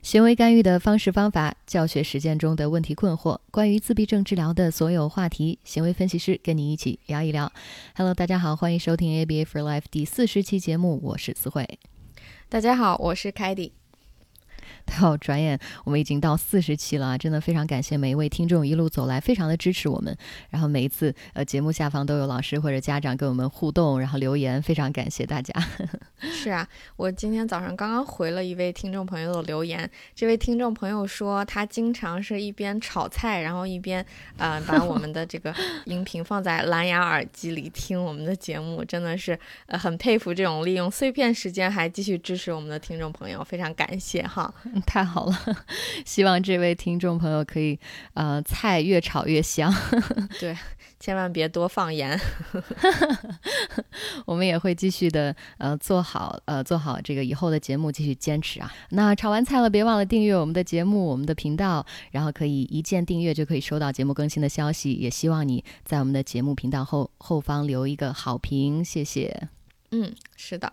[0.00, 7.52] 行为干预的方式方法，教学实践中的问题困惑，关于自闭症治疗的所有话题，行为分析师跟你一起聊一聊。
[7.96, 11.78] Hello，大家好，欢迎收听 ABA for Life 第四十期节目，我是思慧。
[12.48, 13.72] 大家好，我是凯蒂。
[14.86, 20.16] 到转眼我们已经到四十期了，真的非常感谢每一位听众一路走来，非常的支持我们。
[20.50, 25.52] 然后每一次呃节目下方都有老师或者家长跟我们互动，然后留言，非常感谢大家。
[26.20, 34.04] 是啊，我今天早上刚刚回了一位听众朋友的留言，这位听众朋友说他经常是一边炒菜，然后一边
[34.36, 35.54] 呃把我们的这个
[35.86, 44.52] 音频放在蓝牙耳机里听我们的节目，真的是呃很佩服这种利用碎片时间还继续支持我们的听众朋友，非常感谢哈。
[44.86, 45.38] 太好了，
[46.04, 47.78] 希望这位听众朋友可以，
[48.14, 49.72] 呃，菜越炒越香。
[50.40, 50.56] 对，
[51.00, 52.18] 千万别多放盐。
[54.26, 58.72] 我们也会继续的，呃，做好，呃，做好这个以后的节目，继续坚持啊。
[58.90, 64.92] 那炒完菜了，别忘了订阅我们的节目，我们的频道，然后可以一键订阅就可以收到节目更新的消息。
[64.92, 69.48] 也希望你在我们的节目频道后后方留一个好评，谢谢。
[69.90, 70.72] 嗯，是的。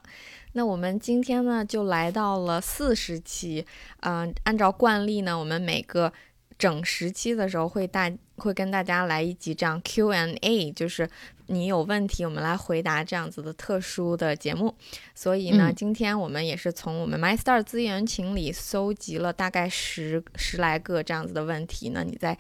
[0.54, 3.66] 那我们今天呢，就来到了四十期。
[4.02, 6.12] 嗯，按照惯例呢，我们每个
[6.58, 11.10] 整十期的时候会大会跟大家来一集这样 Q and A，就是
[11.48, 14.74] 你有问题，我们来回答这样子的特殊的节目。
[15.14, 22.04] 所以呢，今天我们也是从我们 MyStar 资源群里搜集了大概十十来个这样子的问题呢。
[22.06, 22.38] 你在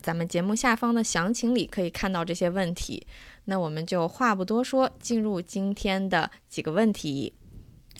[0.00, 3.06] 咱们节目下方的详情里可以看到这些问题。
[3.46, 7.32] 那我们就话不多说，进入今天的几个问题。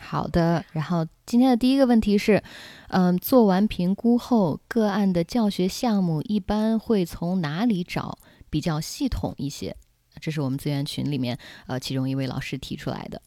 [0.00, 2.42] 好的，然后今天的第一个问题是，
[2.88, 8.16] 嗯，做完评估后，个案的教学项目一般会从哪里找
[8.48, 9.76] 比较系统一些？
[10.20, 13.20] 这是我们资源群里面呃其中一位老师提出来的。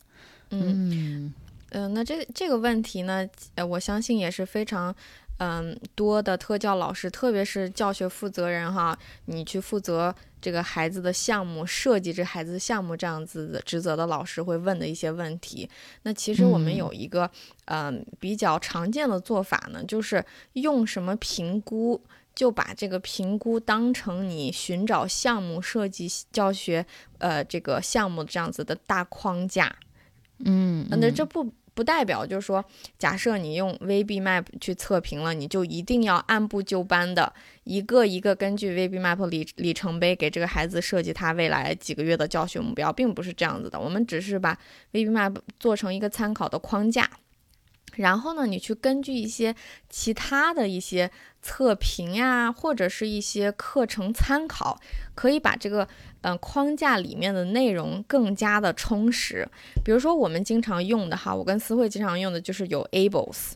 [0.51, 1.33] 嗯
[1.71, 4.95] 嗯，那这这个问题呢，呃，我相信也是非常。
[5.43, 8.95] 嗯，多的特教老师，特别是教学负责人哈，
[9.25, 15.67] 你去负责这个孩子的项目设计，这孩子的项目这样子的职责的老师会问的一些问题。
[16.03, 17.27] 那其实我们有一个
[17.65, 20.23] 嗯比较常见的做法呢，就是
[20.53, 21.99] 用什么评估，
[22.35, 26.85] 就把这个评估当成你寻找项目设计教学
[27.17, 29.75] 呃这个项目这样子的大框架。
[30.45, 31.51] 嗯，那这不。
[31.81, 32.63] 不代表就是说，
[32.99, 37.33] 假设你用 VB-MAP 去测评了，你就一定要按部就班的
[37.63, 43.79] 一个一个根据 VB-MAP 里里程碑给这个孩子设计他未来几个月的教学目标，并不是这样子的。
[43.79, 44.55] 我们只是把
[44.93, 47.09] VB-MAP 做成一个参考的框架。
[47.95, 49.55] 然后呢，你去根据一些
[49.89, 51.09] 其他的一些
[51.41, 54.79] 测评呀，或者是一些课程参考，
[55.15, 55.87] 可以把这个
[56.21, 59.47] 嗯框架里面的内容更加的充实。
[59.83, 63.53] 比如说我们经常用的哈，我跟思慧经常用的就是有 Ables。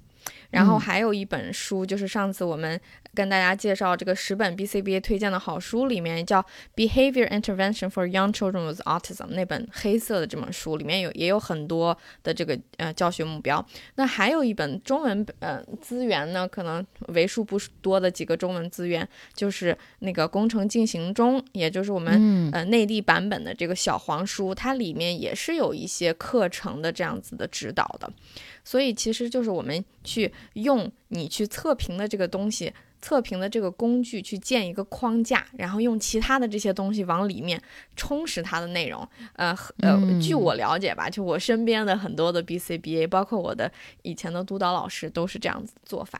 [0.52, 2.80] 然后还有一本书，就是上次我们
[3.16, 6.42] 跟大家介绍这个十本 BCBA 推荐的好书里面叫
[6.76, 13.66] 《Behavior Intervention for Young Children with Autism》那本黑色的这本书里面有也有很多的这个呃教学目标。
[13.96, 28.12] 那还有一本中文呃资源呢，可能为数不多的几个中文资源，就是那个工程进行中，也就是我们呃内地版本的这个小黄书，它里面也是有一些课程的这样子的指导的。
[28.64, 32.74] 所以其实就是我们去用你去测评的这个东西，
[33.06, 37.62] 测评的这个工具去建一个框架，然后用其他的这些东西往里面
[37.96, 39.08] 充实它的内容。
[39.34, 43.72] 呃呃，据我了解吧，就我身边的很多的 BCBA，包括我的
[44.02, 46.20] 以前的督导老师都是这样子做法。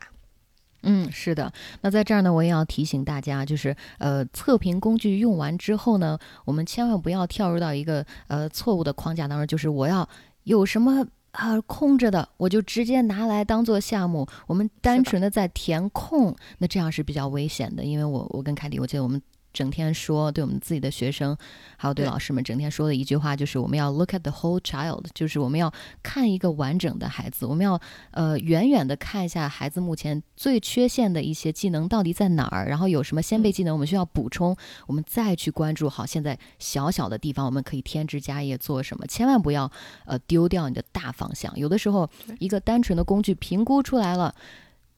[0.84, 1.52] 嗯，是的。
[1.80, 10.08] 那在这儿呢，我也要提醒大家，就是呃，测评工具用完之后呢，我们千万不要跳入到一个呃错误的框架当中，就是我要
[10.44, 11.04] 有什么。
[11.36, 19.20] 啊，空着的我就直接拿来当做项目，我们单纯的在填空，那这样是比较危险的，因为我我跟凯迪，我记得我们。
[19.56, 21.34] 整天说对我们自己的学生，
[21.78, 25.72] 还有对老师们，整天说的一句话就是我们要 look at the whole child，就是我们要
[26.02, 34.54] 看一个完整的孩子，我们要呃远远的看一下孩子目前最缺陷的一些技能到底在哪儿，然后有什么先辈技能我们需要补充，
[34.86, 39.72] 我们再去关注好现在小小的地方我们可以添枝加叶做什么，千万不要
[40.04, 41.50] 呃丢掉你的大方向。
[41.56, 42.08] 有的时候
[42.38, 44.34] 一个单纯的工具评估出来了。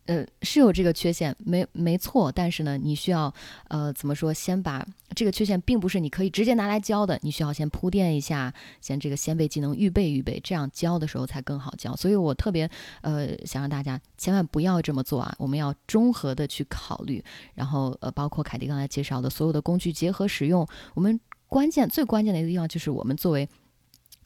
[0.09, 3.33] 呃，是有这个缺陷，没没错，但是呢，你需要，
[3.69, 4.33] 呃，怎么说？
[4.33, 4.83] 先把
[5.15, 8.51] 这个缺陷，并不是你可以直接拿来教的，你需要先铺垫一下，
[8.81, 11.95] 先这个先备技能预备预备，这样教的时候才更好教。
[11.95, 12.67] 所以我特别，
[13.03, 15.35] 呃，想让大家千万不要这么做啊！
[15.39, 17.23] 我们要综合的去考虑，
[17.55, 20.67] 然后呃，包括凯蒂刚才介绍的所有的工具结合使用。
[20.95, 23.47] 我们关键最关键的一个地方就是我们作为。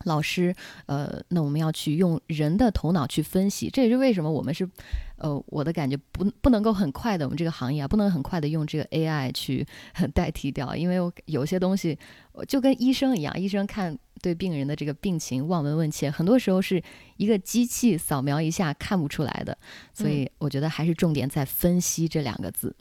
[0.04, 0.54] 老师，
[0.86, 4.68] 呃，那我们要去用人的头脑去分析，这也是为什么我们是，
[5.16, 9.66] 呃，我的感觉不不能够很快的，我们这个行业啊，不能很快的用这个 AI 去
[10.14, 11.98] 代替掉，因为我有些东西
[12.46, 16.82] 就跟医生一样，医生看对病人的这个病情望闻问切，很多时候是
[17.16, 19.56] 一个机器扫描一下看不出来的，
[19.92, 22.74] 所以我觉得还是重点在分析这两个字。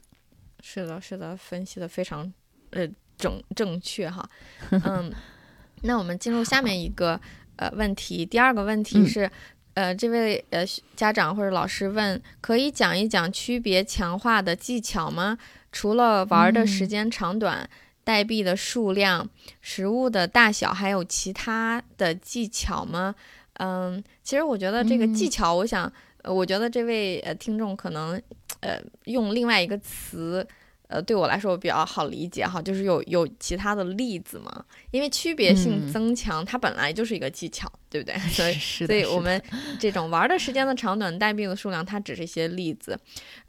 [0.61, 2.31] 是的，是的，分析的非常
[2.71, 4.27] 呃正正确哈，
[4.69, 5.11] 嗯。
[5.81, 7.19] 那我们进入下面一个
[7.55, 9.29] 呃问题，第二个问题是，
[9.73, 10.63] 呃，这位呃
[10.95, 15.37] 家长或者老师问，可以讲一讲区别强化的技巧吗？
[15.71, 17.69] 除了玩的时间长短、
[18.03, 19.27] 代币的数量、
[19.61, 23.15] 食物的大小，还有其他的技巧吗？
[23.53, 25.91] 嗯，其实我觉得这个技巧，我想，
[26.23, 28.21] 我觉得这位呃听众可能
[28.59, 30.45] 呃用另外一个词。
[30.91, 38.17] 呃，对我来说比较好理解哈，就是有有其他的例子嘛，因为区别性增强它本来就是一个技巧，对不对？
[38.29, 39.39] 所以所以我们
[39.79, 42.99] 这种玩的时间的长短、带币的数量，它只是一些例子。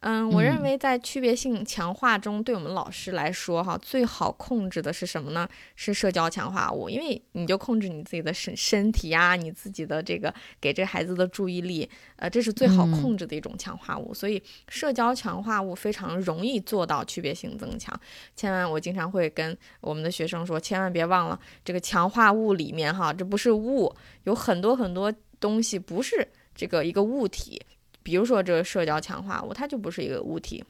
[0.01, 5.49] 嗯，我认为在区别性强化中，对我们老师来说哈，最好控制的是什么呢？
[5.75, 14.15] 是社交强化物，因为你就控制你自己的身身体啊，你自己的这个给这孩子的注意力，呃，这是最好控制的一种强化物。
[14.15, 17.33] 所以社交强化物非常容易做到区别。
[17.33, 17.99] 性增强，
[18.37, 23.91] 千万我经常会跟我们的学生说，千万别忘了这个强化物里面哈，这不是物，
[24.25, 27.61] 有很多很多东西不是这个一个物体，
[28.03, 30.65] 比如说这个社交强化物，它就不是一个物体，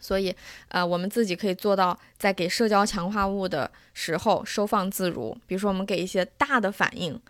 [0.00, 0.34] 所以
[0.68, 7.20] 呃，我们自己可以做到在给社交强化物的时候收放自如，比如说我们给一些大的反应，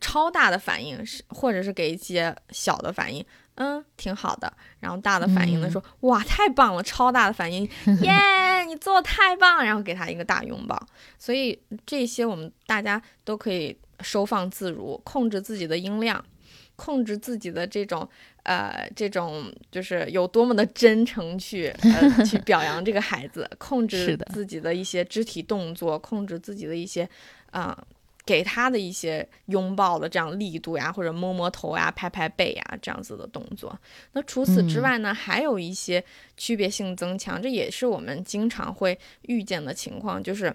[0.00, 3.24] 超大的反应是，或者是给一些小的反应。
[3.58, 4.52] 嗯，挺好的。
[4.80, 7.66] 然后大的反应呢，说哇，太棒了，超大的反应，
[8.02, 9.64] 耶，你做的太棒。
[9.64, 10.78] 然后给他一个大拥抱。
[11.18, 16.24] 所以这些我们大家都可以收放自如，控制自己的音量，
[16.76, 18.08] 控制自己的这种
[18.42, 27.08] 呃这种就是有多么的真诚去呃去表扬这个孩子，控制自己的一些肢体动作，控制自己的一些
[27.50, 27.86] 啊。
[28.26, 33.78] 给他的一些拥抱的这样力度呀，或者摸摸头呀、拍拍背呀这样子的动作。
[34.14, 36.02] 那除此之外呢，还有一些
[36.36, 40.52] 区别性增强，这也是我们经常会遇见的情况，就是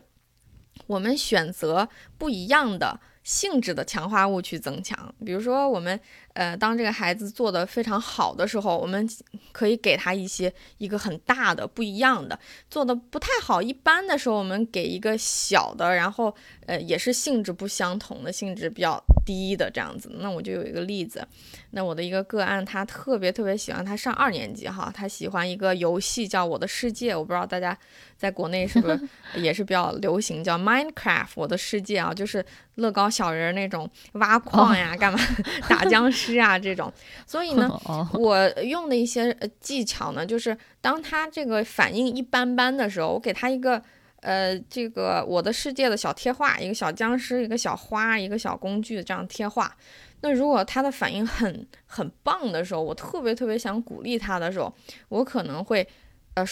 [0.85, 2.99] 我们选择不一样的。
[3.23, 5.99] 性质的强化物去增强，比如说我们
[6.33, 9.07] 呃，当这个孩子做的非常好的时候，我们
[9.51, 12.35] 可以给他一些一个很大的不一样的；
[12.69, 16.33] 做的不太好一般的时候，我们给一个小的，然后
[16.65, 20.09] 呃也是性质不相同的，性质比较低的这样子。
[20.19, 21.25] 那我就有一个例子，
[21.71, 27.77] 那我的一个个案，他特别特别喜欢，他上二年级哈，他喜欢一个游戏叫《我的世界》，我不知道大家。
[28.21, 28.99] 在国内是不是
[29.41, 32.45] 也是比较流行，叫 Minecraft 我的世界啊，就是
[32.75, 35.19] 乐高小人那种挖矿呀、干嘛
[35.67, 36.91] 打僵尸啊这种。
[37.25, 37.69] 所以呢，
[38.13, 43.81] 我用的一些技巧呢，就是当他这个反应一般般的时候，我给他一个
[44.21, 49.75] 呃这个我的世界的小贴画，一个小僵尸，一个小花，一个小工具这样贴画。
[50.21, 54.73] 那如果他的反应很很棒的时候，我特别特别想鼓励他的时候，
[55.09, 55.87] 我可能会
[56.35, 56.45] 呃。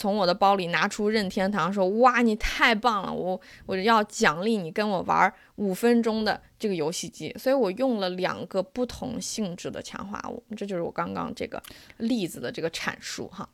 [0.00, 3.12] 从我的包里拿出任天堂，说：“哇，你太棒了！
[3.12, 11.62] 我我要奖励你跟我玩五分钟的这个游戏机。”所以，我用了两个不同性质的强化物，这就是我刚刚这个
[11.98, 13.46] 例子的这个阐述哈。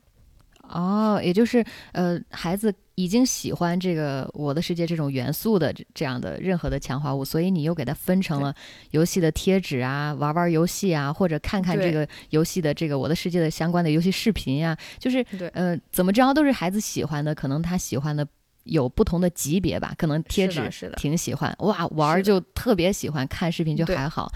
[0.68, 8.54] 哦，也就是呃，孩子已经喜欢这个《我的世界》这种元素的这样的任何的强化物，所以你又给它分成了
[8.90, 18.26] 游戏的贴纸啊，玩玩游戏啊，或者看看这个游戏的这个《我的世界》的相关的游戏视频呀，就是呃，怎么着都是孩子喜欢的，可能他喜欢的
[18.64, 24.32] 有不同的级别吧，可能贴纸挺喜欢，哇，玩就特别喜欢，看视频就还好。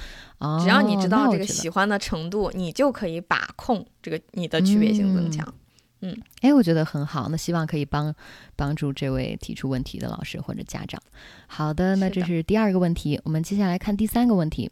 [0.62, 5.47] 只要你知道这个喜欢的程度，你就可以把控这个你的区别性增强。
[5.49, 5.55] 嗯，
[6.40, 8.14] 哎，我觉得很好，那希望可以帮
[8.57, 11.00] 帮助这位提出问题的老师或者家长。
[11.47, 14.71] 好的，那这是第二个问题，我们接下来看第三个问题。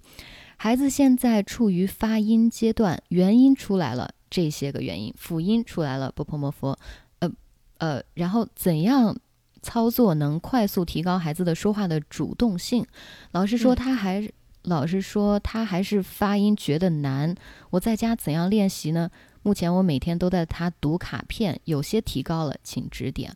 [0.56, 6.76] 孩子现在处于发音阶段，元音出来了，这些个元音，辅音出来了，波波摩佛，
[7.20, 7.30] 呃
[7.78, 9.16] 呃，然后怎样
[9.62, 12.84] 操作能快速提高孩子的说话的主动性？
[13.32, 14.28] 老师说他还，
[14.62, 17.34] 老师说他还是发音觉得难，
[17.70, 19.10] 我在家怎样练习呢？
[19.48, 23.34] 目前我每天都在他读卡片，有些提高了，请指点。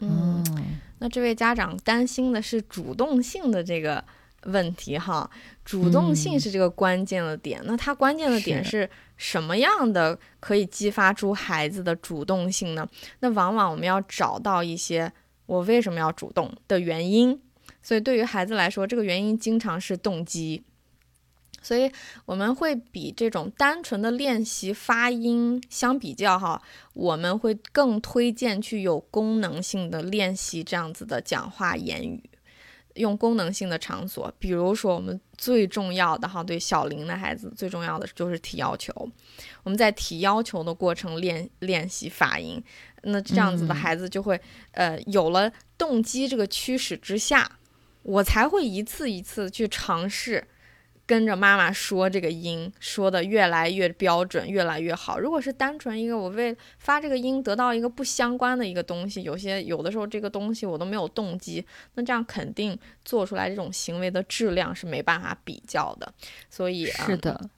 [0.00, 0.44] 嗯，
[0.98, 4.04] 那这位家长担心的是主动性的这个
[4.46, 5.30] 问题哈，
[5.64, 7.62] 主动性是这个关键的点。
[7.66, 12.84] 那它关键的点是什么样的可以激发出孩子的主动性呢？
[13.20, 15.12] 那往往我们要找到一些
[15.46, 17.40] 我为什么要主动的原因。
[17.80, 20.64] 所以对于孩子来说，这个原因经常是动机。
[21.68, 21.92] 所以
[22.24, 26.62] 我们会比这种单纯的练习发音相比较哈，
[26.94, 32.22] 我们会更推荐去有功能性的练习这样子的讲话言语，
[32.94, 38.90] 用功能性的场所，比如说我们最重要的哈，对小龄的孩子最重要的就是提要求，
[39.62, 42.64] 我们在提要求的过程练练习发音，
[43.02, 44.40] 那这样子的孩子就会
[44.72, 47.58] 呃有了动机这个驱使之下，
[48.04, 50.48] 我才会一次一次去尝试。
[51.08, 55.18] 跟着妈妈说这个音，说的越来越标准，越来越好。
[55.18, 66.12] 如果是单纯一个我为发这个音得到一个不相关的一个东西，有些有的时候这个东西我都没有动机，那这样肯定做出来这种行为的质量是没办法比较的。
[66.50, 67.48] 所以是的。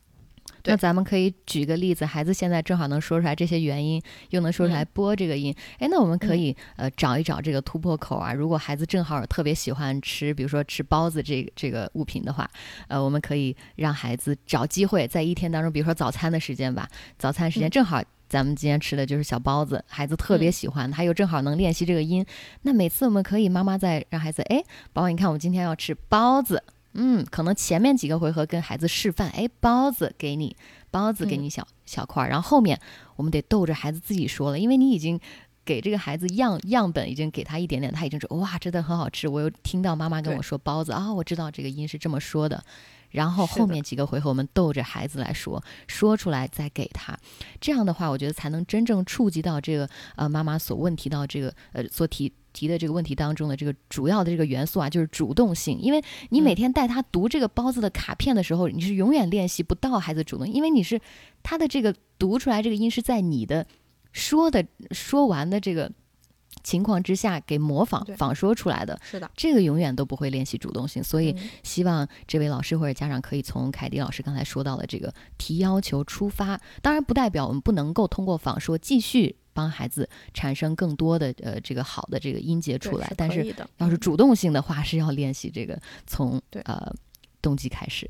[0.64, 4.00] 那咱们可以举个例子，孩子现在正好能说出来这些原因，
[4.30, 8.32] 又能说出来播这个音，哎，那我们可以呃找一找这个突破口啊。
[8.32, 12.50] 如果孩子正好特别喜欢吃，比如说吃包子这这个物品的话，
[12.88, 16.88] 呃，我们可以让孩子找机会在一天当中，比如说早餐的时间吧，
[17.18, 22.24] 早餐时间正好咱们今天吃的就是小包子，孩子特别喜欢，他又正好能练习这个音。
[22.62, 24.62] 那每次我们可以妈妈在让孩子，哎，
[24.92, 26.62] 宝宝你看我们今天要吃包子。
[26.92, 30.56] 嗯，可能前面几个回合跟孩子示范，哎，包子给你，
[30.90, 32.80] 包子给你小小块儿，然后后面
[33.16, 35.20] 我们得逗着孩子自己说了，因为你已经
[35.64, 39.28] 给这个孩子样样本，已经给他一点点，他已经说哇，真的很好吃。
[39.28, 42.64] 我又听到妈妈跟我说包子啊，我知道这个音是这么说的。
[43.10, 47.18] 然后后面几个回合我们逗着孩子来说，说出来再给他，
[47.60, 52.32] 这样的话，我觉得才能真正触及到这个呃妈妈所问题到这个呃所提。
[52.52, 55.78] 提的这个问题当中的这个主要的这个元素啊，就是主动性。
[55.80, 61.00] 因为你每天带他读这个包子的卡片的时候，你是永远练习不到孩子主动，因为你是
[61.44, 63.64] 他的这个读出来这个音是在你的
[64.10, 65.92] 说的说完的这个
[66.62, 68.98] 情况之下给模仿仿说出来的。
[69.02, 71.02] 是的，这个永远都不会练习主动性。
[71.02, 79.36] 所以希望这位老师或者家长可以从凯迪老师刚才说到的这个提要求出发，当然不代表我们不能够通过仿说继续。
[79.52, 86.94] 帮孩子产生更多的呃这个好的这个音节出来，但是要是主动性的话，是要练习这个从呃
[87.42, 88.08] 动机开始。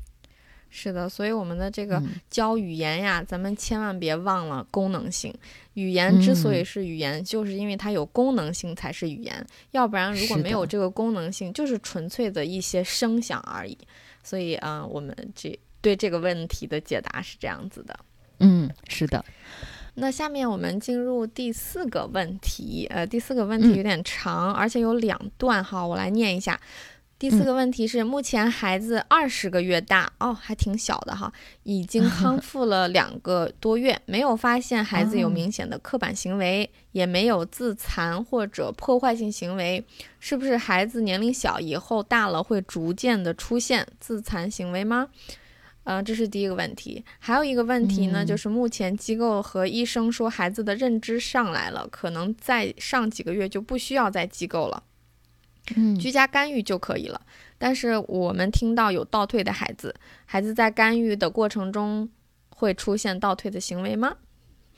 [0.73, 5.33] 是的，所以我们的这个教语言呀，咱们千万别忘了功能性。
[5.73, 13.77] 语言之所以是语言，就是因为它有功能性才是语言，要不然如果没有这个功能性，就是纯粹的一些声响而已。
[14.23, 17.99] 所以啊，我们这对这个问题的解答是这样子的。
[18.39, 19.23] 嗯，是的。
[19.95, 26.57] 那下面我们进入第四个问题，呃，第四个问题有点长，而且有两段哈，我来念一下。
[27.21, 39.85] 第四个问题是：目前孩子二十个月大，哦，还挺小的哈，已经 康复了两个多月，没有发现孩子有明显的刻板行为，也没有自残或者破坏性行为，
[40.19, 45.07] 是不是孩子年龄小，以后大了会逐渐的出现自残行为吗？
[45.83, 47.05] 嗯，这是第一个问题。
[47.19, 54.81] 还有一个问题呢，就是目前机构和医生说孩子的认知上来了，可能再上几个月就不需要在机构了，
[55.99, 57.21] 居家干预就可以了。
[57.57, 62.09] 但是我们听到有倒退的孩子，孩子在干预的过程中
[62.49, 64.15] 会出现倒退的行为吗？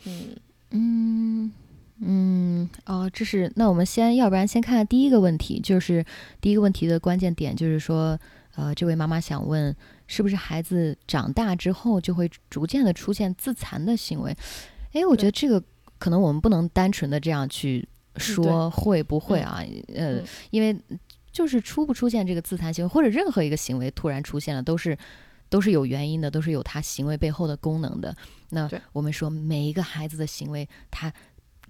[0.06, 0.36] 嗯
[0.72, 1.52] 嗯
[2.00, 6.06] 嗯，哦，这是那我们先，要不然先看看第一个问题，就是
[6.42, 8.20] 第一个问题的关键点，就是说，
[8.56, 9.76] 呃，这位妈妈想问。
[10.06, 14.36] 是不是孩子长大之后就会逐渐的出现自残的行为？
[14.92, 15.64] 诶，我觉得这个
[15.98, 19.64] 可能我们不能单纯的这样去说会不会啊？
[19.94, 20.76] 呃，因为
[21.32, 24.98] 就是出不出现这个自残行为，或者任何一个行为突然出现了，都是
[25.50, 28.16] 都是有原因的，都是有他行为背后的功能的。
[28.50, 31.14] 那我们说每一个孩子的行为，他。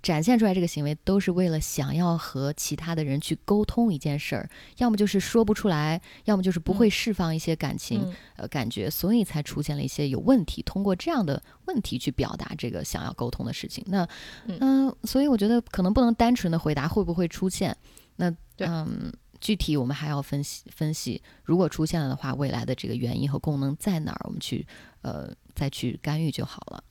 [0.04, 10.62] 展现出来这个行为都是为了想要和其他的人去沟通一件事儿，要么就是说不出来，要么就是不会释放一些感情呃感觉，所以才出现了一些有问题。
[10.62, 13.82] 通过这样的问题去表达这个想要沟通的事情。
[13.88, 14.06] 那
[14.46, 17.76] 嗯，所以我觉得可能不能单纯的回答会不会出现。
[18.18, 24.68] 那嗯，具体我们还要分析分析，如果出现了的话，未来的这个原因和功能在哪儿，我们去
[25.02, 26.84] 呃再去干预就好了。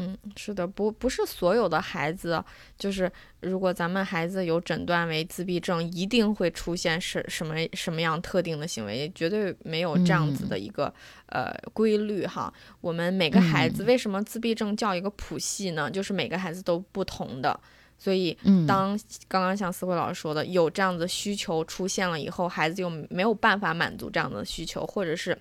[0.00, 2.42] 嗯，是的，不不是所有的孩子，
[2.78, 10.92] 就是如果咱们孩子有诊断为自闭症，一定会出现什什么什么样特定的行为，绝对没有这样子的一个
[11.26, 12.52] 呃规律哈。
[12.80, 15.90] 我们每个孩子为什么自闭症叫一个谱系呢？
[15.90, 17.60] 就是每个孩子都不同的，
[17.98, 25.38] 所以当刚刚像思慧老师说的，有这样的需求出现了以后，孩子又没有办法满足这样的需求，或者是。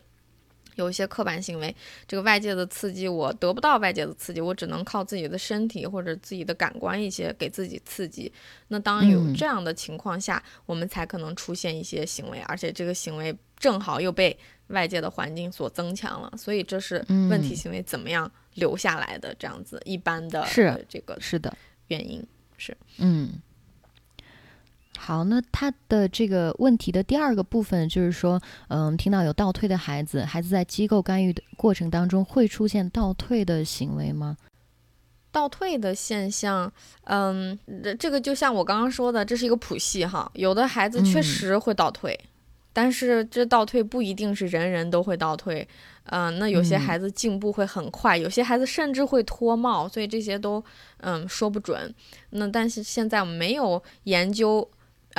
[0.82, 1.76] 有一些刻板行为，
[2.08, 8.32] 这个外界的刺激我得不到外界的刺激，我只能靠自己的身体或者自己的感官一些给自己刺激。
[8.70, 16.32] 那当有这样的情况下，我们才可能出现一些行为，而且这个行为正好又被外界的环境所增强了。
[16.38, 21.56] 所以这是问题行为怎么样留下来的这样子一般的是这个是的
[21.88, 22.26] 原因
[22.58, 23.34] 是嗯。
[25.10, 34.38] 好，那他的这个问题的第二个部分就是说，嗯，听到有倒退的孩子，孩子在机构干预的过程当中会出现倒退的行为吗？
[35.32, 36.72] 倒退的现象，
[37.06, 37.58] 嗯，
[37.98, 42.16] 这个就像我刚刚说的，这是一个谱系哈，有的孩子确实会倒退，
[42.72, 45.68] 但是这倒退不一定是人人都会倒退，
[46.04, 50.64] 嗯，那有些孩子进步会很快，有些孩子甚至会脱帽，所以这些都
[50.98, 51.92] 嗯说不准。
[52.30, 54.70] 那但是现在我们没有研究。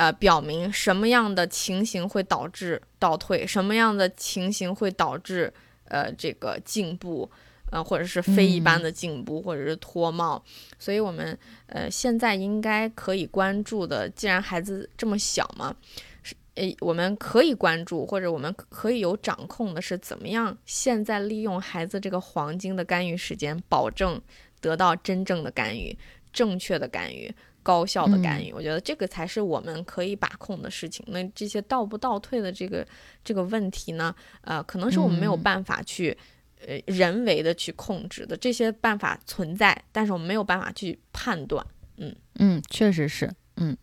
[0.01, 5.53] 呃，表明什么样的情形会导致倒退，什么样的情形会导致
[5.89, 7.29] 呃这个进步，
[7.69, 10.43] 呃或者是非一般的进步，或者是脱帽。
[10.79, 15.75] 所以，我们呃现在应该可以关注的，既然孩子这么小嘛，
[16.23, 24.19] 是呃我们可以关注或者我们可以有掌控的是怎么样现在利用孩子这个黄金的干预时间，保证
[24.61, 25.95] 得到真正的干预，
[26.33, 27.31] 正确的干预。
[27.63, 31.05] 高效的干预，我觉得这个才是我们可以把控的事情。
[31.09, 32.85] 那这些倒不倒退的这个
[33.23, 34.13] 这个问题呢？
[34.41, 36.17] 呃，可能是我们没有办法去
[36.65, 38.35] 呃人为的去控制的。
[38.37, 41.65] 这些办法存在，但是我们没有办法去判断。
[41.97, 43.31] 嗯嗯，确实是。
[43.57, 43.77] 嗯，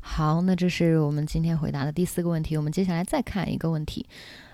[0.00, 2.56] 好，那这是我们今天回答的第四个问题。
[2.56, 4.06] 我们接下来再看一个问题。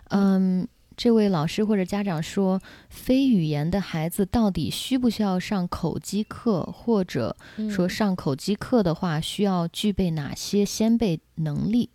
[0.09, 0.67] 嗯。
[1.01, 7.35] 这位老师或者家长说，非语言的孩子到底需不需要上口基课，或者
[7.71, 11.89] 说上口基课的话，需要具备哪些先备能力？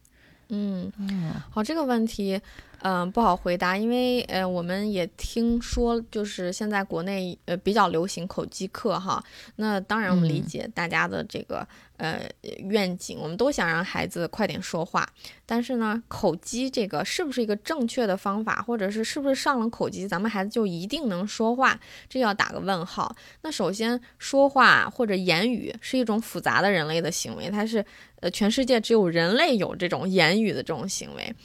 [0.49, 0.91] 嗯，
[1.51, 2.41] 好，这个问题。
[2.87, 9.23] 嗯，不好回答，因为呃，我们也听说，就是现在国内呃比较流行口技课哈。
[9.55, 12.21] 那当然，我们理解大家的这个呃
[12.59, 15.09] 愿景，我们都想让孩子快点说话。
[15.47, 21.79] 但是呢，口技这个是不是一个正确的方法，或者是是不是上了口技，咱们孩子就一定能说话？
[22.07, 23.15] 这要打个问号。
[23.41, 27.83] 那首先，说话或者言语是一种复杂的人类的行为，它是
[28.19, 31.35] 呃全世界只有人类有这种言语的这种行为。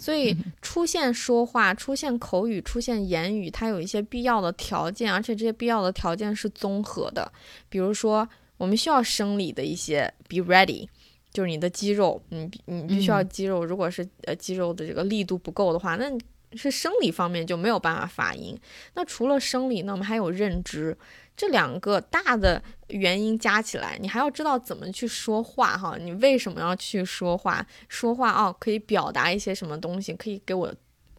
[0.00, 7.30] 所以出现说话、出现口语、出现言语，它有一些必要的条件，而且这些必要的条件是综合的。
[7.68, 10.88] 比如说，我们需要生理的一些 be ready，
[11.32, 13.62] 就是你的肌肉，你你必须要肌肉。
[13.62, 16.10] 如果是呃肌肉的这个力度不够的话，那
[16.54, 18.58] 是生理方面就没有办法发音。
[18.94, 20.96] 那除了生理呢，我们还有认知。
[21.36, 25.96] 这两个大的原因加起来，你还要知道怎么去说话哈。
[25.98, 27.66] 你为什么要去说话？
[27.88, 30.70] 说话哦，可以表达一些什么东西，可以给我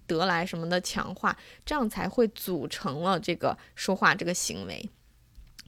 [0.06, 4.88] 得来什么的强化，这样才会组成了这个说话这个行为。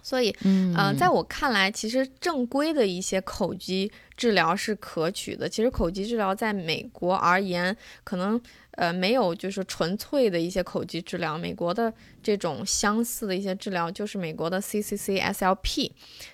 [0.03, 5.49] 所以，嗯，在我看来，其实正规的一些口疾治疗是可取的。
[5.49, 8.39] 其实口疾治疗在美国而言，可能。
[8.73, 11.37] 呃，没有，就是纯粹的一些口技治疗。
[11.37, 15.91] 美国的这种相似的一些治疗，就是美国的 CCCSLP，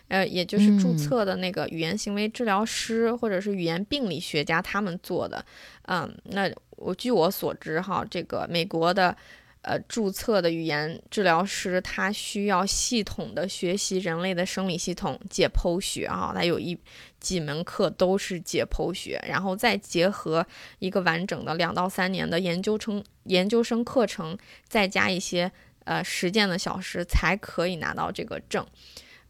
[0.07, 5.45] 呃，也就是注册的那个语言行为治疗师或者是语言病理学家他们做的。
[5.83, 9.15] 嗯，那我据我所知，哈，这个美国的。
[9.61, 16.79] 呃，注册的语言治疗师，他需要系统的学习人类的生理系统解剖学啊，他有一
[17.19, 20.45] 几门课都是解剖学，然后再结合
[20.79, 25.51] 一个完整的两到三年的研究生研究生课程，再加一些
[25.83, 28.65] 呃实践的小时，才可以拿到这个证。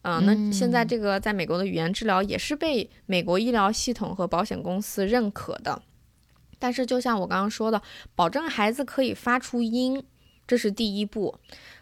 [0.02, 5.82] 嗯，那现在这个在美国的语言治疗也是被美国医疗系统和保险公司认可的，
[6.60, 7.82] 但是就像我刚刚说的，
[8.14, 10.00] 保证孩子可以发出音。
[10.50, 11.32] 这是第一步，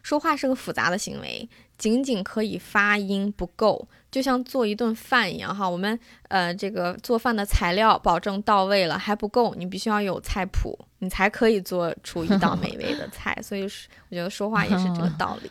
[0.02, 5.66] 说话是个复杂的行为，仅仅可以发音不够，就像做一顿饭一样哈。
[5.66, 13.34] 我们呃，这个做饭的材料保证到位了还不够，你必须要有菜谱，你才可以做出一道美味的菜。
[13.42, 15.50] 所以我觉得说话也是这个 道理。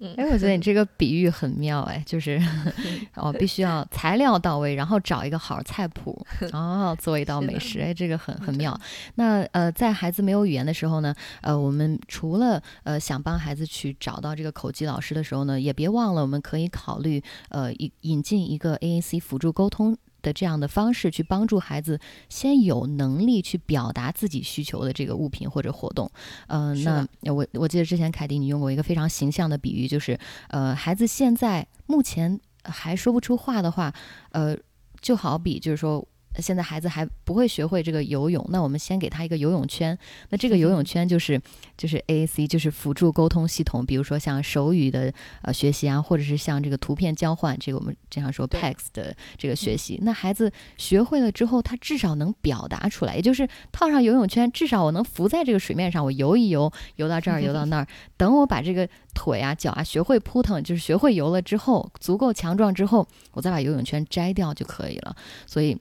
[0.00, 2.40] 嗯，哎，我觉得你这个比喻很妙，哎，就是
[3.16, 8.78] 哦，必须要材料到位，然后找一个好菜谱， 哦，做一道美食，哎，这个很很妙。
[9.16, 19.96] 那呃，在孩子没有语言的时候呢，呃，我们除了呃想帮孩子去找到这个口技老师的时候呢，也别忘了我们可以考虑呃引引进一个 AAC 辅助沟通。
[20.22, 26.10] 的这样的方式去帮助孩子先有能力去表达自己需求的这个物品或者活动，
[26.48, 33.92] 嗯，那我我记得之前凯迪你用过一个非常形象的比喻，就是呃，孩子现在目前还说不出话的话，
[34.32, 34.56] 呃，
[35.00, 36.06] 就好比就是说
[36.40, 39.96] 现在孩子还不会学会这个游泳，那我们先给他一个游泳圈。
[40.30, 41.40] 那这个游泳圈就是
[41.76, 49.98] 就是 AAC，就是辅助沟通系统，比如说像手语的呃学习啊，或者是像这个图片交换，这个我们经常说 PACS 的这个学习。
[50.02, 57.86] 那孩子学会了之后，他至少能表达出来，也就是套上游泳圈，至少我能浮在这个水面上，我游一游，游到这儿，游到那儿。
[58.16, 65.16] 等我把这个腿啊、脚啊学会扑腾，就是学会游了之后，足够强壮之后，我再把游泳圈摘掉就可以了。
[65.46, 65.76] 所以。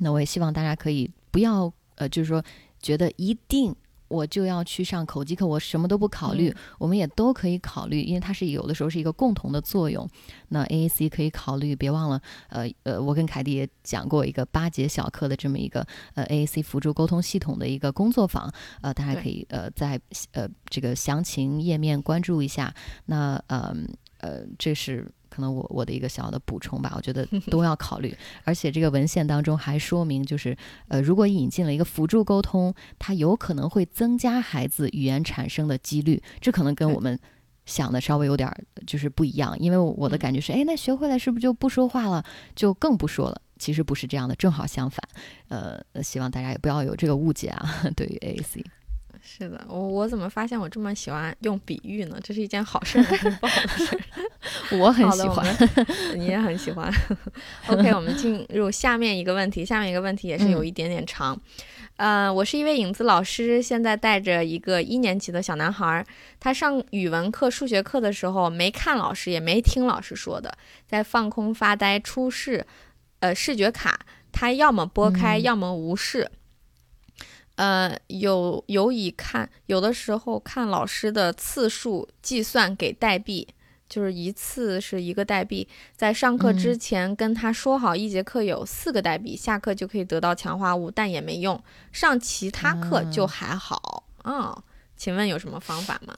[0.00, 2.42] 那我也希望大家可以不要呃，就是说
[2.80, 3.74] 觉得一定
[4.06, 10.08] 我就要去上口技课，我什么都不考虑，我们也都可以考虑，因为它是有的时候是一个共同的作用。
[10.48, 20.00] 那 AAC 可以考虑，别忘了，呃呃，我跟凯蒂也讲过一个八节小课的这么一个呃 AAC 辅助沟通系统的一个工作坊，呃，大家可以呃在
[20.32, 22.74] 呃这个详情页面关注一下。
[23.04, 23.76] 那呃
[24.20, 25.12] 呃，这是。
[25.38, 30.56] 可能我我的一个小的补充吧，我觉得 都要考虑，而且这个文献当中还说明，就是
[30.88, 37.16] 呃，如果引进了一个辅助沟通，它有可能会增加孩子语言产生的几率，这可能跟我们
[37.66, 38.52] 想的稍微有点
[38.84, 42.24] 就是不一样，因为我的感觉是，哎，那学会了是不是就不说话了，
[42.56, 43.40] 就更不说了？
[43.60, 45.00] 其实不是这样的，正好相反。
[45.46, 48.64] 呃，希望大家也不要有这个误解啊， 对于 AAC。
[49.30, 52.18] 是的，我我怎么发现我这么喜欢用比喻呢？
[52.24, 54.00] 这是一件好事还是不好的事？
[54.80, 55.46] 我很喜欢，
[56.16, 56.90] 你也很喜欢。
[57.66, 59.64] OK，我们进入下面一个问题。
[59.66, 61.38] 下面一个问题也是有一点点长。
[61.96, 66.04] 呃，我是一位影子老师，现在带着一个一年级的小男孩，
[66.40, 72.66] 他上语文课、数学课的时候没看老师，也没听老师说的，在放空发呆，出示
[73.20, 74.00] 呃视觉卡，
[74.32, 76.30] 他要么拨开，要么无视。
[77.58, 83.48] 呃，有有以看，有的时候看老师的次数计算给代币，
[83.88, 85.66] 就是一次是一个代币。
[85.96, 91.60] 在上课之前跟他说好，一节课有四个代币，下课就可以得到强化物，但也没用。
[91.90, 94.62] 上其他课就还好啊，
[94.96, 96.16] 请问有什么方法吗？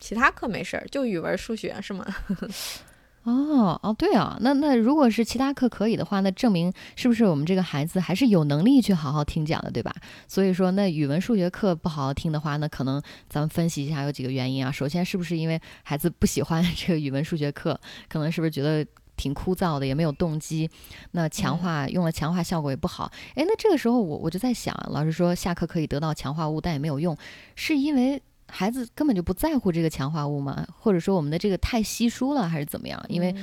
[0.00, 2.04] 其他课没事儿，就语文、数学是吗？
[3.26, 9.92] 哦哦，对啊，那那如果是其他课可以的话，那证明是不是我们这个孩子还是有能力去好好听讲的，对吧？
[10.28, 14.70] 所以说，那语文、数学课不好好听的话，那可能咱们分析一下有几个原因啊。
[14.70, 17.76] 首先，是不是因为孩子不喜欢 这个语文、数学课？
[18.08, 18.86] 可能是不是觉得
[19.16, 20.70] 挺枯燥的，也没有动机？
[21.10, 23.10] 那强化用了强化效果也不好。
[23.34, 27.18] 哎，那这个时候我我就在想，老师说下课可以得到强化物，但也没有用，
[27.56, 28.22] 是因为？
[28.48, 30.66] 孩子根本就不在乎这个强化物吗？
[30.78, 33.04] 或者说我们的这个太稀疏了，还是怎么样？
[33.08, 33.34] 因为，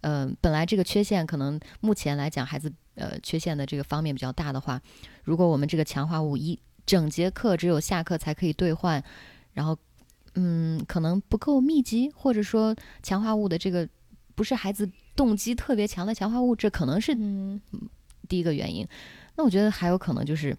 [0.00, 4.80] 嗯，本来这个缺陷可能目前来讲，孩子呃缺陷的这个方面比较大的话，
[5.24, 9.02] 如果我们这个强化物一整节课只有下课才可以兑换，
[9.52, 9.76] 然后，
[10.34, 13.86] 嗯，可能不够密集，或者说强化物的这个
[14.34, 17.14] 不是孩子动机特别强的强化物，这可能是
[18.28, 18.86] 第一个原因。
[19.36, 20.56] 那我觉得还有可能就是。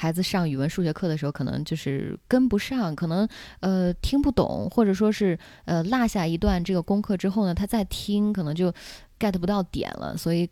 [0.00, 8.72] 孩子上语文、数学课的时候，可能就是跟不上，可能呃听不懂，或者说是呃落下一段这个功课之后呢，他再听可能就
[9.18, 10.16] get 不到点了。
[10.16, 10.48] 所以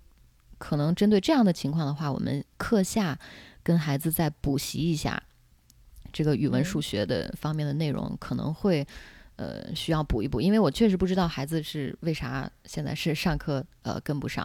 [0.59, 3.17] 可能针对这样的情况的话，我们课下
[3.63, 5.23] 跟孩子再补习一下
[6.13, 8.85] 这个语文、数学的方面的内容，可能会
[9.37, 14.45] 呃需要补一补，因为我确实不知道孩子是为啥现在是上课呃跟不上。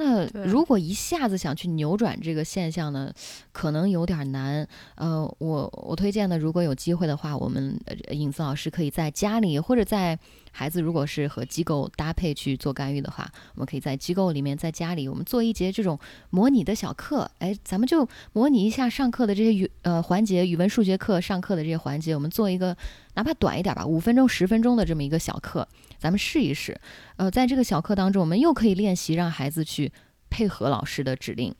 [0.00, 3.12] 那如果一下子想去扭转这个现象呢，
[3.52, 4.66] 可能有点难。
[4.94, 7.78] 呃，我我推荐呢，如果有机会的话，我们
[8.12, 10.18] 影子老师可以在家里或者在。
[10.52, 15.96] 孩子如果是和机构搭配去做干预的话，我们可以在机构里面，在家里，我们做一节这种
[16.30, 17.30] 模拟的小课。
[17.38, 22.76] 哎，咱们就模拟一下上课的这些语呃环节，语文、数学课上课的这些环节，我们做一个
[23.14, 26.76] 哪怕短一点吧，五分钟、十分钟的这么一个小课，咱们试一试。
[27.14, 29.89] 呃，在这个小课当中，我们又可以练习让孩子去
[30.30, 31.54] 配合老师的指令。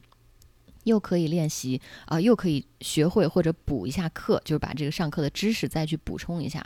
[0.84, 6.64] 又可以练习啊，又可以学会或者补一下课，就是把这个上课的知识再去补充一下。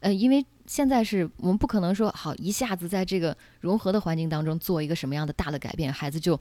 [0.00, 6.38] 呃，因为现在是我们不可能说好一下子在这个融合的环境当中做一个什么样的大的改变，孩子就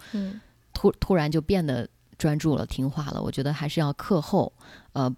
[0.73, 3.23] 突突然就变得专注了、听话了。
[3.23, 4.51] 我觉得还是要课后
[4.91, 5.09] 呃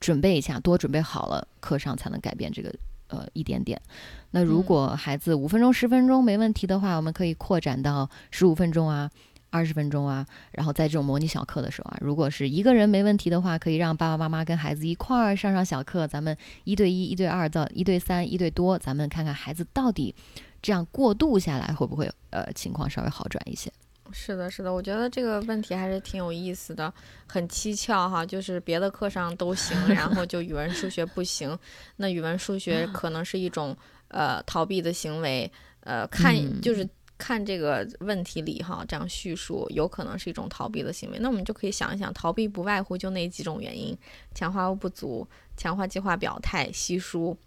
[0.00, 2.74] 准备一下，多准备好了，课上才能改变这个
[3.06, 3.80] 呃一点点。
[4.32, 9.08] 那如果孩子五分钟、十分钟没问题的话，我们可以扩展到十五分钟啊。
[9.52, 16.34] 二十分钟啊，然后在这种模拟小课的时候啊，如果是一个人没问题的话，可以让爸爸妈妈跟孩子一块儿上上小课，咱们
[16.64, 20.14] 一对一、一对二到一对三、一对多，咱们看看孩子到底
[20.62, 23.70] 这样过渡下来会不会呃情况稍微好转一些。
[24.10, 26.90] 是的，是的，我觉得这个问题还是挺有意思的，
[27.26, 31.58] 很蹊跷哈，就是别的课上都行，然后就语文、数学不行，
[31.96, 33.76] 那语文、数学可能是一种
[34.08, 36.88] 呃逃避的行为，呃看就是。
[37.22, 41.18] 看这个问题里哈，这样叙述有可能是一种逃避的行为。
[41.20, 43.96] 那我们就可以想一想，逃避不外乎就那几种原因：
[44.34, 45.24] 强化物不足、
[45.56, 47.38] 强化计划表态、稀疏，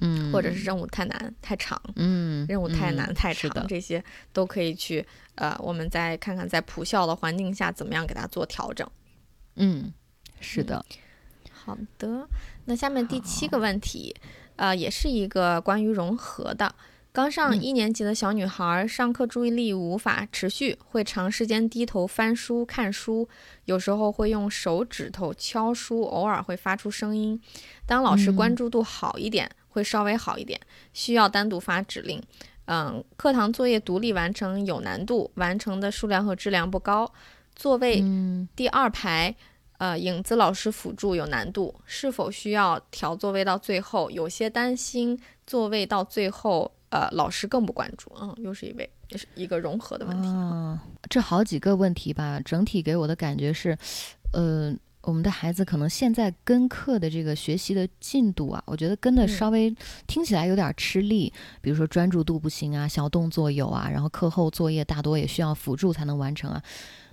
[0.00, 8.88] 嗯，或者是任务太难太长，嗯，任务太难嗯太长，这些都可以去呃，我们再看看在普校的环境下怎么样给它做调整。
[9.56, 9.92] 嗯，
[10.40, 10.86] 是的，
[11.50, 12.28] 好的，
[12.66, 14.14] 那下面第七个问题，
[14.54, 16.72] 呃，也是一个关于融合的。
[17.16, 23.26] 刚上嗯一年级的小女孩，上课注意力无法持续，会长时间低头翻书看书，
[23.64, 27.40] 有时候会用手指头敲书，偶尔会发出声音。
[27.86, 30.60] 当老师嗯关注度好一点，会稍微好一点，
[30.92, 32.22] 需要单独发指令。
[32.66, 37.10] 嗯，课堂作业独立完成有难度，完成的数量和质量不高。
[37.54, 39.34] 座位嗯第二排，
[39.78, 44.10] 呃，影子老师辅助有难度，是否需要调座位到最后？
[44.10, 48.10] 有些担心座位到最后，呃，老师更不关注。
[48.18, 50.28] 嗯，又是一位，也是一个融合的问题。
[50.28, 53.76] 啊，这好几个问题吧，整体给我的感觉是，
[54.32, 59.74] 呃，我们的孩子可能现在跟课的这个学习的进度啊，我觉得跟的嗯稍微
[60.06, 61.30] 听起来有点吃力，
[61.60, 66.62] 比如说专注度不行啊，小动作有啊，然后课后作业大多也需要辅助才能完成啊。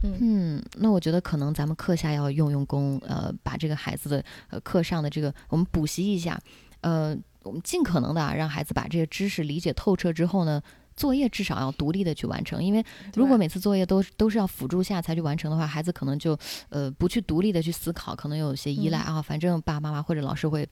[0.06, 6.38] 嗯那我觉得可能咱们课下要用用功，呃，把这个孩子的呃课上的这个我们补习一下，
[6.82, 10.62] 呃，我们尽可能的、啊、让孩子把这个知识理解透彻之后呢，
[10.95, 12.84] 作业至少要独立的去完成，因为
[13.15, 16.38] 如果每次作业都都是要辅助下才去完成的话，孩子可能就
[16.69, 20.67] 呃不去独立的去思考，可能有些依赖、啊，反正爸爸妈妈或者老师会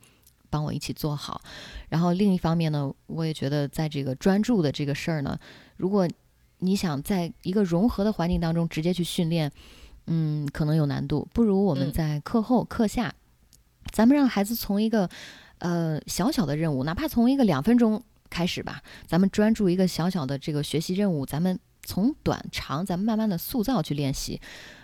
[0.49, 1.41] 帮我一起做好。
[1.89, 5.37] 然后另一方面呢，我也觉得在这个专注的这个事儿呢，
[5.77, 6.07] 如果
[6.59, 9.51] 你想在一个融合的环境当中直接去训练，
[10.05, 11.91] 嗯，可能有难度，不如我们嗯。
[11.91, 13.13] 在课后、课下，
[13.91, 15.09] 咱们让孩子从一个
[15.61, 24.39] 呃小小的任务，哪怕从一个两分钟开始吧，咱们专注一个小小的这个学习任务，咱们从短长，咱们慢慢的塑造去练习。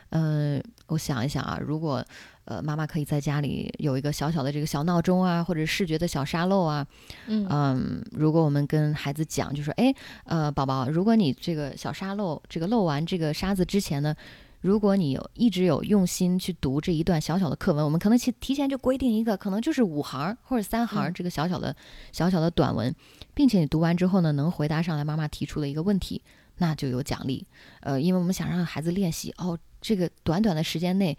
[0.09, 2.01] 呃，我想一想啊，如果
[2.45, 6.87] 呃妈妈可以在家里有一个小小的这个小闹钟啊，或者视觉的小沙漏啊，
[7.27, 14.15] 嗯嗯，如果我们跟孩子讲，就说，哎，呃，宝宝，如果你这个小沙漏，这个漏完这个沙子之前呢，
[14.61, 21.75] 如果你有一直有用心去读这一段小小的课文，我们可能提提前就规定一个，可能就是五行或者三行嗯这个小小的、
[22.11, 22.93] 小小的短文，
[23.33, 26.21] 并且你读完之后呢，能回答上来妈妈提出的一个问题，
[26.57, 27.45] 那就有奖励。
[27.81, 31.17] 呃，因为我们想让孩子练习，哦，这个短短的时间内，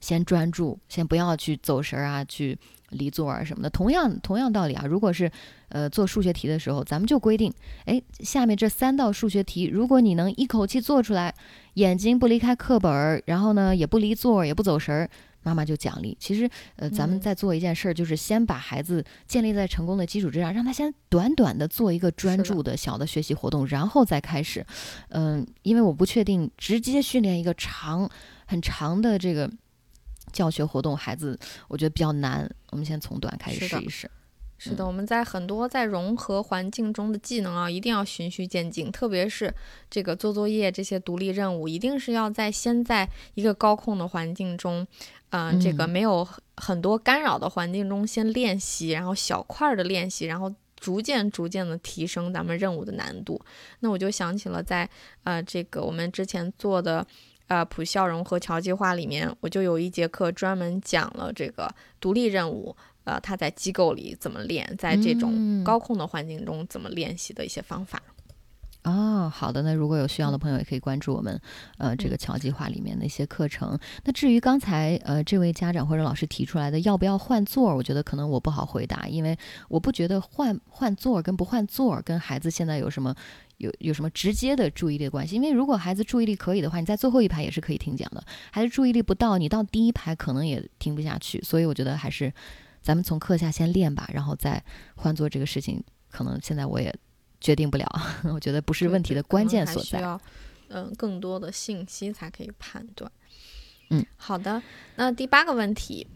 [0.00, 2.58] 先专注，先不要去走神儿啊，去
[2.90, 3.70] 离座儿什么的。
[3.70, 5.30] 同样同样道理啊，如果是
[5.68, 7.52] 呃做数学题的时候，咱们就规定，
[7.86, 11.34] 哎，下面这三道数学题，如果你能一口气做出来，
[11.74, 15.08] 眼睛不离开课本儿，然后呢也不离座儿，也不走神儿。
[15.42, 16.14] 妈妈就奖励。
[16.20, 24.62] 其实，呃，咱们嗯在做一件事儿，就是先把孩子建立在成功的基础之上，让他先短短的做一个专注的小的学习活动，然后再开始。
[25.08, 28.06] 嗯、因为我不确定直接训练一个长
[28.46, 29.50] 很长的这个
[30.32, 31.38] 教学活动，孩子
[31.68, 32.48] 我觉得比较难。
[32.70, 34.10] 我们先从短开始试一试。
[34.62, 39.54] 是的，我们在很多在融合环境中的技能啊，一定要循序渐进，特别是
[39.88, 44.86] 这个做作业这些独立任务，一定是要在先在一个高控的环境中，
[45.30, 53.40] 嗯、这个嗯没有很多干扰的环境中先练习，然后小块儿的练习，然后逐渐逐渐的提升咱们任务的难度。
[53.78, 54.86] 那我就想起了在
[55.24, 57.06] 呃这个我们之前做的。
[57.50, 68.00] 呃，普校融合桥计划里面，我就有一节课专门讲了这个独立任务，呃，他在机构里怎么练，在这种嗯高控的环境中怎么练习的一些方法。
[68.84, 71.38] 哦，好的，那如果有需要的朋友也可以关注我们，
[71.78, 73.76] 呃，这嗯个桥计划里面的一些课程。
[74.04, 79.36] 那至于刚才呃这位家长或者老师提出来的要不要换座儿，我觉得可能我不好回答，因为
[79.68, 83.14] 我不觉得换换座儿跟不换座儿跟孩子现在有什么
[83.60, 85.36] 有有什么直接的注意力的关系。
[85.36, 88.20] 因为如果孩子注意力可以的话，你在最后一排也是可以听讲的；
[88.50, 91.40] 孩子注意力不到，你到第一排可能也听不下去。
[91.42, 92.30] 所以我觉得还是
[92.82, 94.62] 咱们从课下先练吧，然后再
[94.96, 96.94] 换做这个事情，可能现在我也。
[97.42, 97.86] 决定不了，
[98.34, 99.98] 我觉得不是对问题的关键所在。
[99.98, 100.20] 需要
[100.68, 103.10] 嗯、更多的信息才可以判断。
[103.88, 104.62] 嗯，好的。
[104.96, 106.06] 那第八个问题，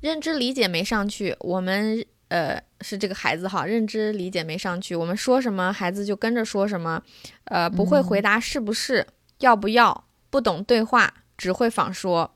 [0.00, 7.02] 认知理解没上去，我们呃是这个孩子哈，认知理解没上去，我们说什么孩子就跟着说什么，
[7.44, 9.06] 呃不会回答是不是、
[9.38, 12.32] 要不要，不懂对话，只会仿说。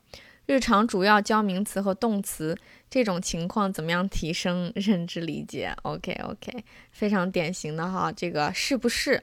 [0.47, 2.59] 日常主要教名词和动词，
[2.91, 9.23] 这种情况怎么样提升认知理解？OK OK，非常典型的哈，这个是不是、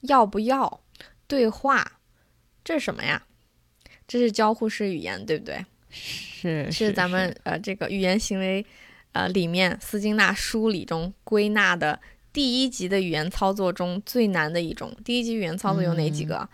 [0.00, 0.80] 要不要、
[1.28, 2.00] 对话，
[2.64, 3.22] 这是什么呀？
[4.08, 5.64] 这是交互式语言，对不对？
[5.90, 8.66] 是是咱们呃这个语言行为
[9.14, 11.98] 呃里面斯金纳梳理中归纳的
[12.32, 14.94] 第一级的语言操作中最难的一种。
[15.02, 16.46] 第一级语言操作有哪几个？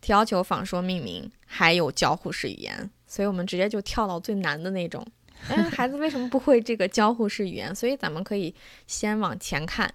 [0.00, 2.90] 提要求、仿说、命名，还有交互式语言。
[3.06, 5.04] 所以我们直接就跳到最难的那种。
[5.48, 7.74] 哎，孩子为什么不会这个交互式语言？
[7.74, 8.54] 所以咱们可以
[8.86, 9.92] 先往前看。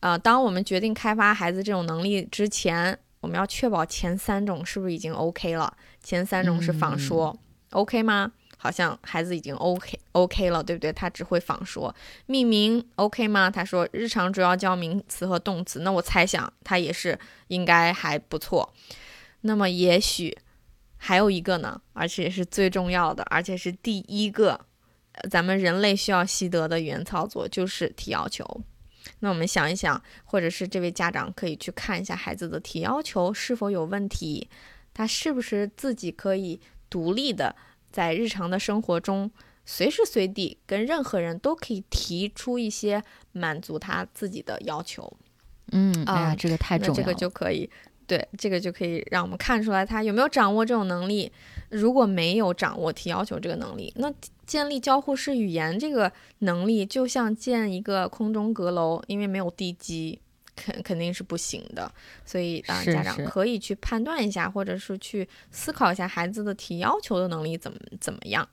[0.00, 5.76] 呃，当我们决定开发孩子这种能力之前，我们要确保前三种是不是已经 OK 了？
[6.02, 7.36] 前三种是仿说
[7.70, 8.32] ，OK 吗？
[8.62, 10.92] 好像孩子已经 OK OK 了，对不对？
[10.92, 11.94] 他只会仿说。
[12.26, 13.50] 命名 OK 吗？
[13.50, 15.80] 他说日常主要教名词和动词。
[15.80, 17.18] 那我猜想他也是
[17.48, 18.70] 应该还不错。
[19.40, 20.36] 那么也许
[20.98, 24.60] 还有一个呢，而且是最重要的，而且是第一个，
[25.30, 28.44] 咱们人类需要习得的语言操作就是提要求。
[29.20, 34.50] 那我们想一想，或者是这位家长可以去看一下孩子的提要求是否有问题，
[34.92, 37.56] 他是不是自己可以独立的。
[37.90, 39.30] 在日常的生活中，
[39.64, 45.12] 随时随地跟任何人都可以提出一些满足他自己的要求。
[45.72, 46.96] 嗯，哎呀，这个太重要了。
[46.96, 47.68] 这个就可以，
[48.06, 51.30] 对，这个就可以让我们看出来他有没有掌握这种能力。
[51.68, 54.12] 如果没有掌握提要求这个能力，那
[54.44, 60.20] 建立交互式语言这个能力就像建一个空中阁楼，因为没有地基。
[60.62, 61.90] 肯肯定是不行的，
[62.24, 68.46] 所以啊，家长可以去判断一下，或者是去思考一下孩子的提要求的能力怎么怎么样。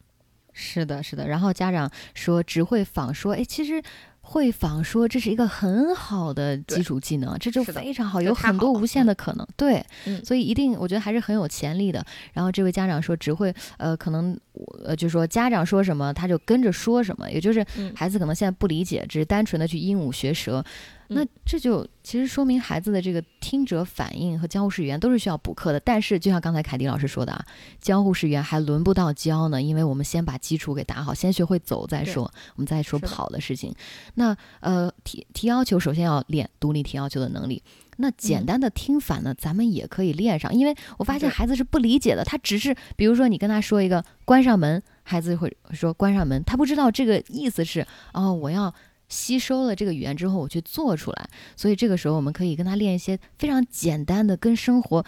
[0.54, 1.28] 是的，是的。
[1.28, 3.84] 然后家长说只会仿说，哎，其实。
[4.30, 9.48] 会仿说，这是一个很好的基础技能，这就非常好，有很多无限的可能。
[9.56, 9.82] 对，
[10.22, 12.06] 所以一定，我觉得还是很有潜力的。
[12.34, 14.38] 然后这位家长说，只会呃，可能
[14.84, 17.65] 呃，就说家长说什么，他就跟着说什么，也就是
[17.96, 20.63] 孩子可能现在不理解，只是单纯的去鹦鹉学舌。
[21.10, 25.80] 那这就其实说明孩子的这个听者反应和交互式语言都是需要补课的。
[25.80, 27.46] 但是就像刚才凯迪老师说的啊，
[27.80, 32.24] 交互式语言还轮不到教呢，因为我们先把基础给打好，先学会走再说，
[32.56, 33.74] 我们再说跑的事情。
[34.15, 37.63] 那呃提提要求，首先要练独立提要求的能力。
[37.98, 48.74] 那简单的听反呢，咱们也可以练上，因为我发现孩子是不理解的，他只是比如说你跟他说一个关上门，孩子会说关上门，他不知道这个意思是哦，我要。
[49.10, 51.30] 吸收了这个语言之后，我去做出来。
[51.56, 55.02] 所以这个时候，我们可以跟他练一些非常简单的、跟生活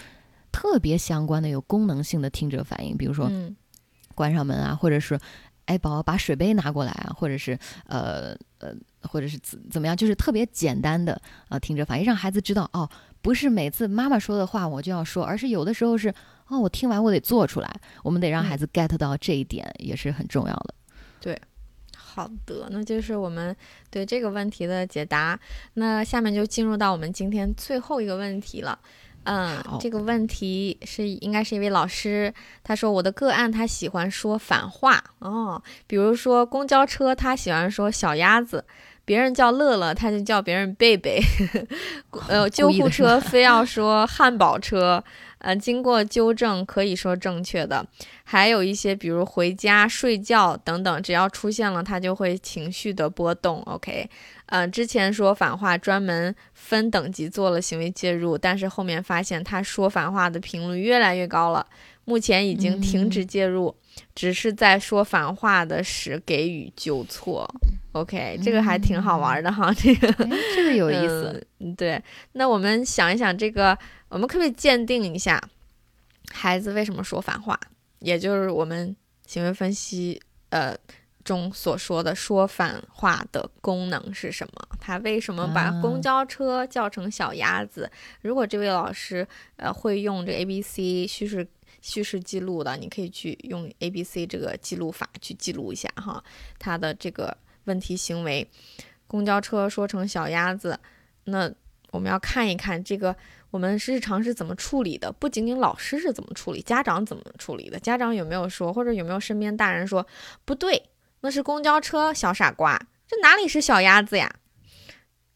[0.54, 3.30] 特别相关的、有功能性的听者反应，比如说
[4.16, 5.20] 关上门啊，或者是
[5.66, 12.90] 哎，宝宝把水杯拿过来啊，或者是呃呃，或者是怎怎么样，就是特别简单的啊听着反应，让孩子知道哦，
[13.22, 16.14] 不是每次妈妈说的话我就要说，而是有的时候是
[16.48, 17.82] 哦，我听完我得做出来。
[18.04, 20.74] 我们得让孩子 get 到这一点，也是很重要的。
[21.22, 21.40] 对。
[21.96, 23.56] 好的，那就是我们
[23.90, 25.40] 对这个问题的解答。
[25.76, 28.78] 那下面就进入到我们今天最后一个问题了。
[29.24, 32.34] 嗯，这个问题是应该是一位老师，
[32.64, 38.66] 他说我的个案他喜欢说反话哦，比如说公交车他喜欢说小鸭子，
[39.10, 41.20] 别人叫乐乐他就叫别人贝贝，
[42.30, 45.04] 呃，救护车非要说汉堡车。
[45.40, 47.84] 呃，经过纠正可以说正确的，
[48.24, 53.64] 还有一些，比如回家、睡觉等等，只要出现了，他就会情绪的波动。
[53.64, 54.08] OK，
[54.46, 61.66] 呃，之前说反话专门分等级做了行为介入，但是后面发现他说反话的频率越来越高了，
[62.06, 63.74] 目前已经停止介入，
[64.14, 67.50] 只是在说反话的时给予纠错。
[68.02, 70.12] OK，这个还挺好玩的哈，这个
[70.56, 71.46] 这个有意思。
[71.78, 72.02] 对，
[72.34, 73.78] 那我们想一想这个。
[74.10, 75.40] 我们可不可以鉴定一下
[76.32, 77.60] 孩子为什么说反话？
[78.00, 78.96] 也就是我们
[79.28, 80.76] 行为分析呃
[81.24, 84.68] 中所说的说反话的功能是什么？
[84.80, 87.88] 他为什么把公交车叫成小鸭子？
[88.22, 91.48] 如果这位老师呃会用这 A B C 叙事
[91.80, 96.24] 叙事记录的，你可以去用 A B C 这个记录法去记录一下哈，
[96.58, 97.38] 他的这个
[97.70, 98.46] 问题行为，
[99.08, 100.78] 公交车说成小鸭子，
[101.24, 101.50] 那
[101.92, 103.16] 我们要看一看这个。
[103.52, 105.12] 我们日常是怎么处理的？
[105.12, 107.80] 不仅仅老师是怎么处理，家长怎么处理的？
[107.80, 110.06] 家长有没有说，或者有没有身边大人说
[110.46, 110.84] 不对？
[111.22, 114.32] 那是公交车，小傻瓜，这哪里是小鸭子呀？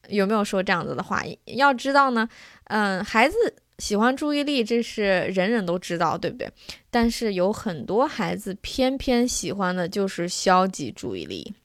[0.09, 1.23] 有没有说这样子的话？
[1.45, 2.29] 要知道呢，
[2.65, 3.35] 嗯，孩子
[3.79, 6.47] 喜欢注意力，这是人人都知道，对不对？
[6.91, 11.55] 但是有很多孩子偏偏喜欢的就是消极注意力，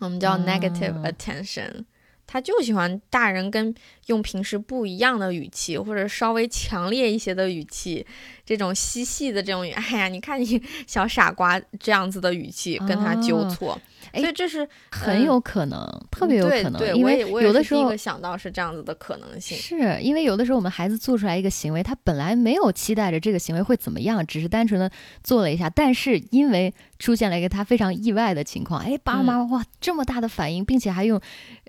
[0.00, 1.84] 我们叫 negative attention。
[2.26, 3.74] 他就喜欢大人跟
[4.06, 8.06] 用平时不一样的语气，或者稍微强烈一些的语气，
[8.44, 13.80] 这种嬉戏的这种语，哎呀，你看你 小傻瓜这样子的语气跟他纠错。
[14.12, 19.56] 所以这是很有可能，特别有可能，因为有的时候想到是这样子的可能性。
[19.56, 24.88] 是因为有的时候我们孩子做出来一个行为，他本来没有期待着这个行为会怎么样，只是单纯的
[25.24, 31.20] 做了一下，但是因为出现了一个他非常意外的情况，哎，爸妈哇这么大的反应，并且还用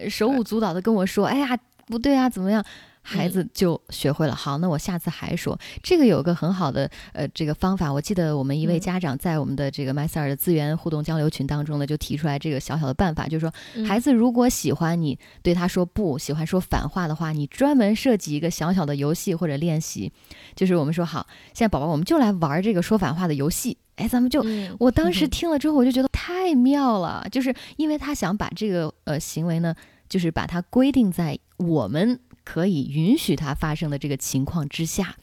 [0.10, 1.58] 手舞足蹈的跟我说，哎呀。
[1.86, 2.64] 不对啊，怎么样？
[3.08, 4.34] 孩子就学会了。
[4.34, 5.56] 好，那我下次还说。
[5.84, 20.12] 这个有个很好的呃这个方法，我记得我们一位家长在我们的这个麦塞尔的资源互动交流群当中呢，就提出来这个小小的办法，就是说，孩子如果喜欢你对他说不喜欢说反话的话，你专门设计一个小小的游戏或者练习，
[20.56, 23.78] 就是我们说好，现在宝宝我们就来玩这个说反话的游戏。
[23.98, 24.44] 哎，咱们就，
[24.80, 29.76] 我当时听了之后，我就觉得太妙了，就是因为他想把这个呃行为呢，
[30.10, 35.16] 就是把它规定在我们可以允许它发生的这个情况之下。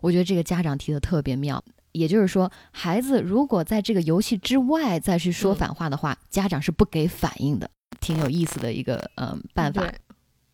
[0.00, 7.70] 我觉得这个家长提的特别妙，也就是说，孩子如果在这个游戏之外再去说反话的话，家长是不给反应的，
[8.00, 9.90] 挺有意思的一个嗯办法。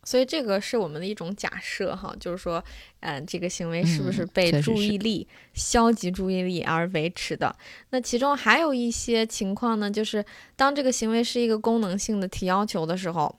[0.05, 2.61] 所以这个是我们的一种假设哈，就是说，
[2.99, 7.55] 嗯，这个行为是不是被注意力、消极注意力而维持的？
[7.91, 10.25] 那其中还有一些情况呢，就是
[10.57, 13.33] 当这个行为是一个功能性的提要求的时候，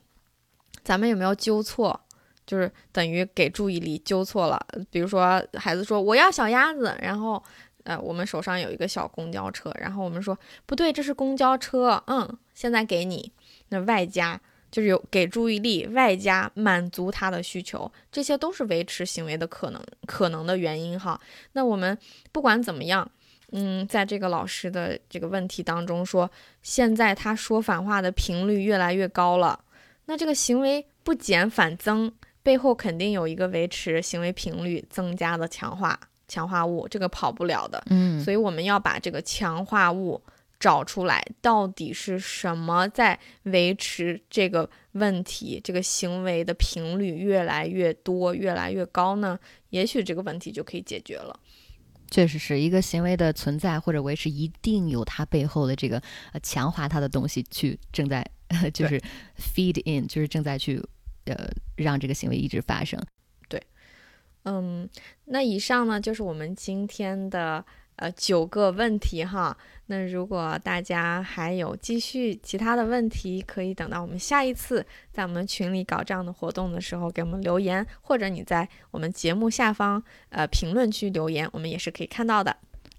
[0.85, 1.99] 咱们有没有纠错？
[2.47, 4.65] 就是等于给注意力纠错了。
[4.91, 7.43] 比如说，孩子说我要小鸭子，然后，
[7.85, 13.33] 呃，我们手上有一个小公交车，然后我们说不对，这是公交车，嗯，现在给你，
[13.71, 14.41] 那外加。
[14.71, 21.21] 就是有给注意力，外加满足他的需求，这些都是维持行为的可能可能的原因哈。
[21.53, 21.97] 那我们
[22.33, 23.09] 不管怎么样，
[23.53, 26.29] 嗯，在这个老师的这个问题当中说，
[26.61, 29.61] 现在他说反话的频率越来越高了，
[30.07, 35.99] 那这个行为不减反增，背后肯定有一个维持行为频率增加的强化
[36.29, 37.83] 强化物，这个跑不了的。
[37.91, 40.23] 嗯，所以我们要把这个强化物。
[40.61, 49.39] 找出来到底是什么在维持这个问题，这个行为的频率越来越多、越来越高呢？
[49.71, 51.39] 也许这个问题就可以解决了。
[52.11, 56.01] 确实是一个行为的存在或者维持，一定有它背后的这个
[56.33, 58.25] 呃强化它的东西去正在
[58.73, 59.01] 就是
[59.37, 60.83] feed in，就是正在去
[61.25, 63.01] 呃让这个行为一直发生。
[63.49, 63.63] 对，
[64.45, 64.89] 嗯，
[65.25, 67.65] 那以上呢就是我们今天的。
[67.97, 69.57] 呃，九个问题哈。
[69.87, 82.57] 那如果大家还有继续其他的问题，可以等到我们下一次在我们群里搞这样的活动的时候给我们留言，或者你在我们节目下方呃评论区留言，我们也是可以看到的。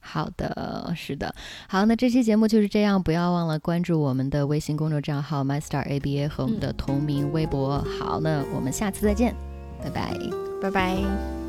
[0.07, 1.33] 好的，是的，
[1.67, 7.83] 好，那这期节目就是这样，不要忘了关注我们的微信公众账号 MyStarABA 和我们的同名微博。
[7.99, 9.35] 好，那我们下次再见，
[9.83, 10.15] 拜拜，
[10.61, 11.44] 拜拜。